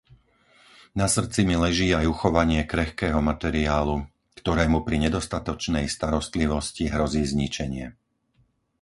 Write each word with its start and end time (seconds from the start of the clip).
Na 0.99 1.05
srdci 1.15 1.39
mi 1.45 1.53
leží 1.65 1.89
aj 1.99 2.09
uchovanie 2.13 2.61
krehkého 2.71 3.19
materiálu, 3.31 3.97
ktorému 4.39 4.77
pri 4.87 4.97
nedostatočnej 5.05 5.85
starostlivosti 5.95 6.83
hrozí 6.93 7.21
zničenie. 7.33 7.87